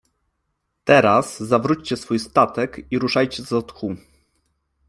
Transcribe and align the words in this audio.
Teraz 0.83 1.39
zawróćcie 1.39 1.97
swój 1.97 2.19
statek 2.19 2.87
i 2.91 2.99
ruszajcie 2.99 3.43
co 3.43 3.61
tchu. 3.61 3.95